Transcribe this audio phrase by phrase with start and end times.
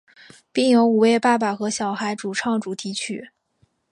[0.51, 3.29] 并由五位爸爸和小孩主唱主题曲。